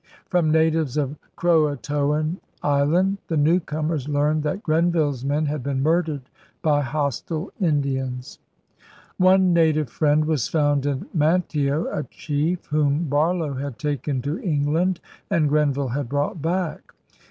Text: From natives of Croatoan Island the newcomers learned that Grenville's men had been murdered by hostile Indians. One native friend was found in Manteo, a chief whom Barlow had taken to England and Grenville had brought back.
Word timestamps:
From 0.29 0.49
natives 0.49 0.97
of 0.97 1.15
Croatoan 1.37 2.37
Island 2.63 3.19
the 3.27 3.37
newcomers 3.37 4.09
learned 4.09 4.41
that 4.41 4.63
Grenville's 4.63 5.23
men 5.23 5.45
had 5.45 5.61
been 5.61 5.83
murdered 5.83 6.23
by 6.63 6.81
hostile 6.81 7.51
Indians. 7.61 8.39
One 9.17 9.53
native 9.53 9.91
friend 9.91 10.25
was 10.25 10.47
found 10.47 10.87
in 10.87 11.05
Manteo, 11.13 11.85
a 11.95 12.01
chief 12.05 12.65
whom 12.65 13.09
Barlow 13.09 13.53
had 13.53 13.77
taken 13.77 14.23
to 14.23 14.39
England 14.39 14.99
and 15.29 15.47
Grenville 15.47 15.89
had 15.89 16.09
brought 16.09 16.41
back. 16.41 16.93